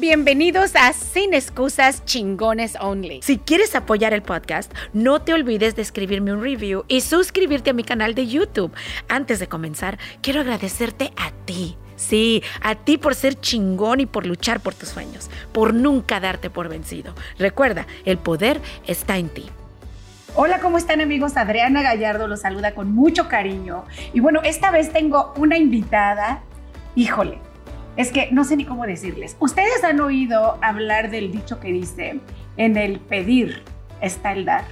[0.00, 3.20] Bienvenidos a Sin Excusas Chingones Only.
[3.20, 7.72] Si quieres apoyar el podcast, no te olvides de escribirme un review y suscribirte a
[7.72, 8.70] mi canal de YouTube.
[9.08, 11.76] Antes de comenzar, quiero agradecerte a ti.
[11.96, 16.48] Sí, a ti por ser chingón y por luchar por tus sueños, por nunca darte
[16.48, 17.12] por vencido.
[17.36, 19.46] Recuerda, el poder está en ti.
[20.36, 21.36] Hola, ¿cómo están amigos?
[21.36, 23.84] Adriana Gallardo los saluda con mucho cariño.
[24.12, 26.42] Y bueno, esta vez tengo una invitada,
[26.94, 27.40] híjole,
[27.98, 29.36] es que no sé ni cómo decirles.
[29.40, 32.20] Ustedes han oído hablar del dicho que dice,
[32.56, 33.64] en el pedir
[34.00, 34.64] está el dar.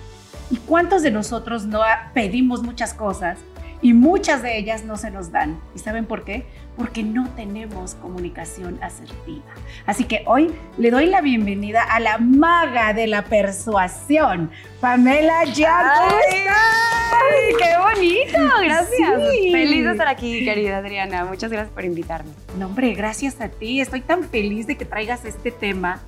[0.48, 1.80] ¿Y cuántos de nosotros no
[2.14, 3.40] pedimos muchas cosas
[3.82, 5.60] y muchas de ellas no se nos dan?
[5.74, 6.46] ¿Y saben por qué?
[6.76, 9.42] Porque no tenemos comunicación asertiva.
[9.86, 15.86] Así que hoy le doy la bienvenida a la maga de la persuasión, Pamela Jan.
[17.10, 18.38] ¡Ay, qué bonito!
[18.62, 19.20] Gracias.
[19.50, 21.24] Feliz de estar aquí, querida Adriana.
[21.24, 22.30] Muchas gracias por invitarme.
[22.58, 23.80] No, hombre, gracias a ti.
[23.80, 26.00] Estoy tan feliz de que traigas este tema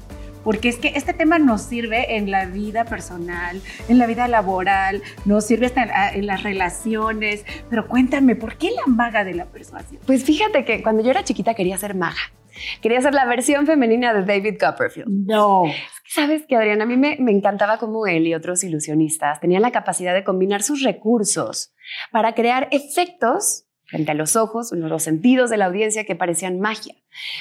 [0.44, 5.02] porque es que este tema nos sirve en la vida personal, en la vida laboral,
[5.24, 7.44] nos sirve hasta en, las relaciones.
[7.68, 10.00] Pero cuéntame, ¿por qué la maga de la persuasión?
[10.06, 12.20] Pues fíjate que cuando yo era chiquita quería ser maga.
[12.80, 15.08] Quería ser la versión femenina de David Copperfield.
[15.08, 15.64] No.
[16.06, 19.70] Sabes que, Adriana, a mí me, me encantaba como él y otros ilusionistas tenían la
[19.70, 21.72] capacidad de combinar sus recursos
[22.10, 26.94] para crear efectos frente a los ojos, los sentidos de la audiencia que parecían magia.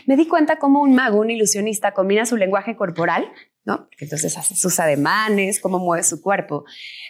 [0.06, 3.30] Me di cuenta cómo un mago, un ilusionista, combina su lenguaje corporal,
[3.66, 3.90] ¿no?
[4.00, 6.64] entonces hace sus ademanes, cómo mueve su cuerpo,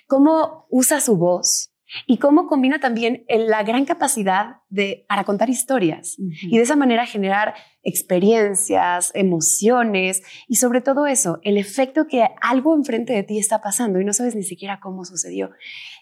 [0.08, 1.72] cómo usa su voz,
[2.06, 7.06] y cómo combina también la gran capacidad de, para contar historias y de esa manera
[7.06, 13.62] generar experiencias, emociones y sobre todo eso, el efecto que algo enfrente de ti está
[13.62, 15.52] pasando y no sabes ni siquiera cómo sucedió.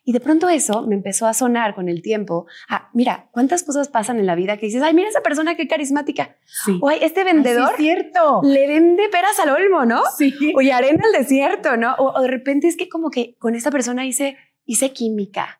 [0.03, 2.45] Y de pronto eso me empezó a sonar con el tiempo.
[2.69, 5.67] Ah, mira, cuántas cosas pasan en la vida que dices, ay, mira esa persona qué
[5.67, 6.37] carismática.
[6.45, 6.77] Sí.
[6.81, 8.41] O este vendedor cierto.
[8.43, 10.01] le vende peras al olmo, ¿no?
[10.17, 10.33] Sí.
[10.55, 11.95] O arena al desierto, ¿no?
[11.95, 15.59] O, o de repente es que como que con esta persona hice hice química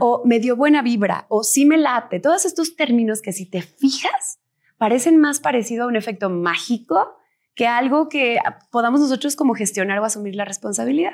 [0.00, 2.20] o me dio buena vibra o sí me late.
[2.20, 4.40] Todos estos términos que si te fijas
[4.78, 7.16] parecen más parecido a un efecto mágico
[7.54, 8.38] que algo que
[8.70, 11.12] podamos nosotros como gestionar o asumir la responsabilidad.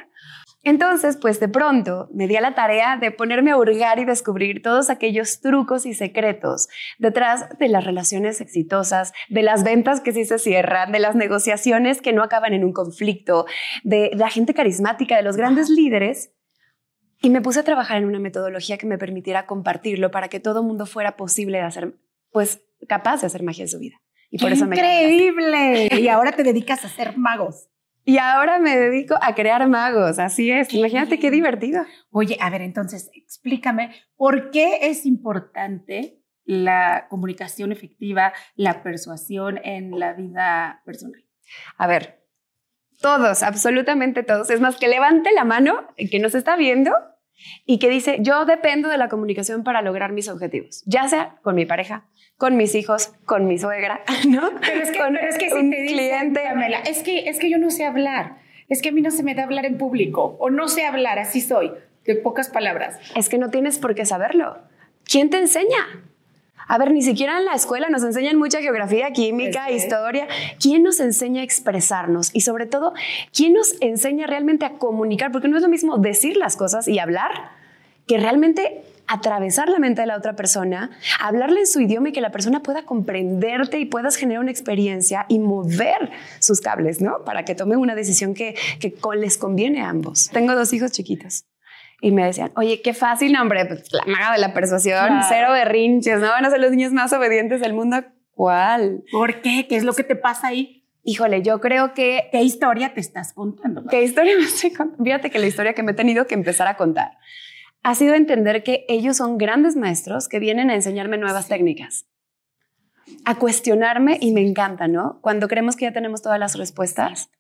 [0.63, 4.63] Entonces, pues de pronto me di a la tarea de ponerme a hurgar y descubrir
[4.63, 6.69] todos aquellos trucos y secretos
[6.99, 12.01] detrás de las relaciones exitosas, de las ventas que sí se cierran, de las negociaciones
[12.01, 13.47] que no acaban en un conflicto,
[13.85, 16.33] de la gente carismática, de los grandes líderes
[17.21, 20.63] y me puse a trabajar en una metodología que me permitiera compartirlo para que todo
[20.63, 21.95] mundo fuera posible de hacer,
[22.31, 23.97] pues capaz de hacer magia en su vida.
[24.31, 25.89] Y por eso me Increíble.
[26.01, 27.69] y ahora te dedicas a hacer magos.
[28.05, 30.73] Y ahora me dedico a crear magos, así es.
[30.73, 31.85] Imagínate qué divertido.
[32.11, 39.99] Oye, a ver, entonces explícame por qué es importante la comunicación efectiva, la persuasión en
[39.99, 41.25] la vida personal.
[41.77, 42.26] A ver,
[43.01, 44.51] todos, absolutamente todos.
[44.51, 46.93] Es más, que levante la mano el que nos está viendo
[47.65, 51.55] y que dice, yo dependo de la comunicación para lograr mis objetivos, ya sea con
[51.55, 54.51] mi pareja, con mis hijos, con mi suegra, ¿no?
[54.61, 56.43] Pero es que, con es que si un te cliente.
[56.87, 59.35] es que, es que yo no sé hablar, es que a mí no se me
[59.35, 61.73] da hablar en público o no sé hablar, así soy,
[62.05, 62.99] de pocas palabras.
[63.15, 64.59] Es que no tienes por qué saberlo.
[65.05, 66.05] ¿Quién te enseña?
[66.69, 70.27] A ver, ni siquiera en la escuela nos enseñan mucha geografía, química, historia.
[70.61, 72.31] ¿Quién nos enseña a expresarnos?
[72.33, 72.93] Y sobre todo,
[73.33, 75.31] ¿quién nos enseña realmente a comunicar?
[75.31, 77.31] Porque no es lo mismo decir las cosas y hablar
[78.07, 80.91] que realmente atravesar la mente de la otra persona,
[81.21, 85.27] hablarle en su idioma y que la persona pueda comprenderte y puedas generar una experiencia
[85.29, 86.11] y mover
[86.41, 87.25] sus cables, ¿no?
[87.25, 90.31] Para que tome una decisión que, que les conviene a ambos.
[90.33, 91.45] Tengo dos hijos chiquitos
[92.01, 96.21] y me decían, oye, qué fácil nombre, pues la maga de la persuasión, cero berrinches,
[96.21, 96.29] ¿no?
[96.29, 98.05] Van a ser los niños más obedientes del mundo.
[98.33, 99.03] ¿Cuál?
[99.11, 99.67] ¿Por qué?
[99.69, 100.85] ¿Qué es lo que te pasa ahí?
[101.03, 102.29] Híjole, yo creo que...
[102.33, 103.85] ¿Qué historia te estás contando?
[103.87, 105.05] ¿Qué historia me estoy contando?
[105.05, 107.13] Fíjate que la historia que me he tenido que empezar a contar
[107.83, 112.07] ha sido entender que ellos son grandes maestros que vienen a enseñarme nuevas técnicas,
[113.25, 115.21] a cuestionarme y me encanta, ¿no?
[115.23, 117.31] Cuando creemos que ya tenemos todas las respuestas,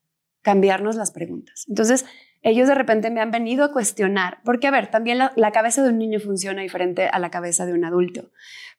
[0.42, 1.64] cambiarnos las preguntas.
[1.68, 2.06] Entonces,
[2.46, 5.90] ellos de repente me han venido a cuestionar, porque a ver, también la, cabeza de
[5.90, 8.30] un niño funciona diferente a la cabeza de un adulto,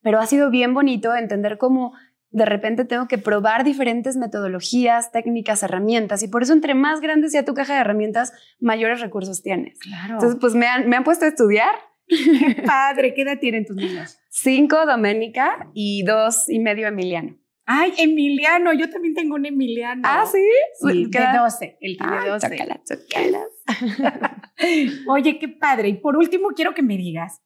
[0.01, 1.93] pero ha sido bien bonito entender cómo
[2.29, 7.29] de repente tengo que probar diferentes metodologías, técnicas, herramientas, y por eso entre más grande
[7.29, 8.31] sea tu caja de herramientas,
[8.61, 9.77] mayores recursos tienes.
[9.79, 10.13] Claro.
[10.13, 11.75] Entonces, pues me han, me han puesto a estudiar.
[12.07, 14.17] Qué padre, ¿qué edad tienen tus niños?
[14.29, 17.37] Cinco Doménica y dos y medio Emiliano.
[17.69, 20.01] Ay, Emiliano, yo también tengo un Emiliano.
[20.05, 20.41] Ah, sí.
[20.79, 22.47] Sí, de 12, el tiene ah, 12.
[25.07, 25.89] Oye, qué padre.
[25.89, 27.41] Y por último, quiero que me digas,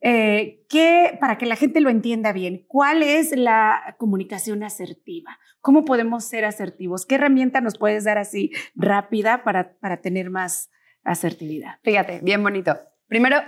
[0.00, 5.36] eh, ¿qué, para que la gente lo entienda bien, cuál es la comunicación asertiva?
[5.60, 7.04] ¿Cómo podemos ser asertivos?
[7.04, 10.70] ¿Qué herramienta nos puedes dar así rápida para, para tener más
[11.02, 11.80] asertividad?
[11.82, 12.78] Fíjate, bien bonito.
[13.08, 13.38] Primero,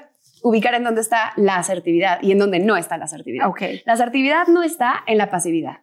[0.43, 3.49] ubicar en dónde está la asertividad y en dónde no está la asertividad.
[3.49, 3.63] Ok.
[3.85, 5.79] La asertividad no está en la pasividad.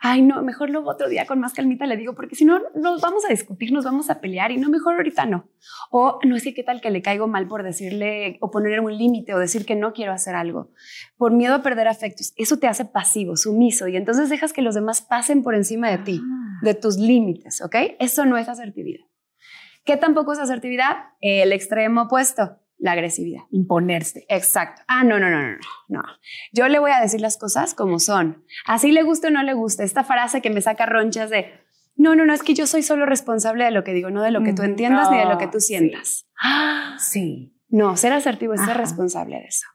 [0.00, 3.00] Ay, no, mejor luego otro día con más calmita le digo, porque si no nos
[3.00, 5.48] vamos a discutir, nos vamos a pelear y no, mejor ahorita no.
[5.90, 8.98] O no es que qué tal que le caigo mal por decirle o poner un
[8.98, 10.72] límite o decir que no quiero hacer algo.
[11.16, 12.34] Por miedo a perder afectos.
[12.36, 15.98] Eso te hace pasivo, sumiso y entonces dejas que los demás pasen por encima de
[15.98, 16.58] ti, Ah.
[16.62, 17.76] de tus límites, ¿ok?
[18.00, 19.06] Eso no es asertividad.
[19.84, 20.96] ¿Qué tampoco es asertividad?
[21.20, 23.42] El extremo opuesto, la agresividad.
[23.50, 24.24] Imponerse.
[24.28, 24.82] Exacto.
[24.88, 25.56] Ah, no, no, no, no,
[25.88, 26.02] no.
[26.52, 28.44] Yo le voy a decir las cosas como son.
[28.66, 29.84] Así le gusta o no le gusta.
[29.84, 31.46] Esta frase que me saca ronchas de,
[31.96, 34.30] no, no, no, es que yo soy solo responsable de lo que digo, no de
[34.32, 35.66] lo que tú Mm, entiendas ni de lo que tú sí.
[35.68, 36.26] sientas.
[36.42, 37.50] Ah, Sí.
[37.68, 39.66] No, ser asertivo es ser responsable de eso.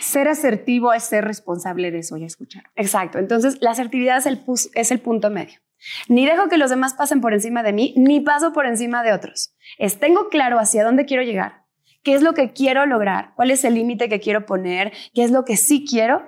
[0.00, 2.68] Ser asertivo es ser responsable de eso, ya escucharon.
[2.74, 3.18] Exacto.
[3.18, 4.42] Entonces, la asertividad es el,
[4.74, 5.60] es el punto medio.
[6.08, 9.12] Ni dejo que los demás pasen por encima de mí, ni paso por encima de
[9.12, 9.54] otros.
[9.78, 11.65] Es tengo claro hacia dónde quiero llegar,
[12.06, 15.32] qué es lo que quiero lograr, cuál es el límite que quiero poner, qué es
[15.32, 16.22] lo que sí quiero.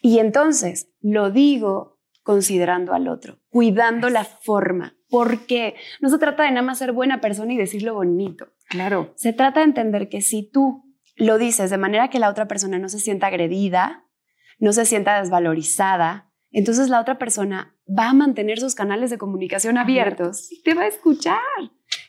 [0.00, 6.52] Y entonces lo digo considerando al otro, cuidando la forma, porque no se trata de
[6.52, 8.54] nada más ser buena persona y decirlo bonito.
[8.70, 9.12] Claro.
[9.14, 12.78] Se trata de entender que si tú lo dices de manera que la otra persona
[12.78, 14.06] no se sienta agredida,
[14.58, 19.76] no se sienta desvalorizada, entonces la otra persona va a mantener sus canales de comunicación
[19.76, 21.40] abiertos y te va a escuchar.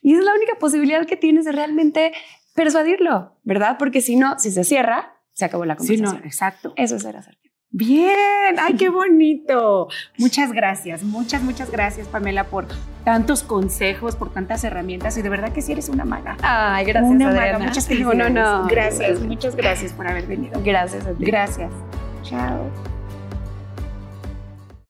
[0.02, 2.14] Y es la única posibilidad que tienes de realmente
[2.56, 3.76] persuadirlo, ¿verdad?
[3.78, 6.26] Porque si no, si se cierra, se acabó la Sí, no, conversación.
[6.28, 6.74] exacto.
[6.78, 7.54] Eso es ser asertivo.
[7.70, 9.90] Bien, ay, qué bonito.
[10.18, 12.68] Muchas gracias, muchas, muchas gracias, Pamela, por
[13.04, 16.38] tantos consejos, por tantas herramientas y de verdad que sí eres una maga.
[16.42, 17.66] Ay, gracias, una maga, Adriana.
[17.66, 18.32] muchas No, felicidades.
[18.34, 18.68] no, no.
[18.68, 20.62] Gracias, muchas gracias por haber venido.
[20.64, 21.26] Gracias a ti.
[21.26, 21.72] Gracias.
[22.24, 22.95] Chao.